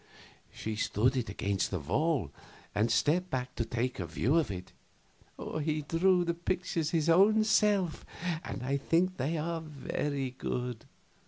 [0.51, 2.31] She stood it against the wall,
[2.73, 4.71] and stepped back to take a view of it.
[5.61, 8.03] "He drew the pictures his own self,
[8.43, 10.85] and I think they are very good.